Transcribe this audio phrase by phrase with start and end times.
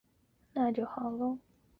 [0.55, 1.39] 高阇羌人。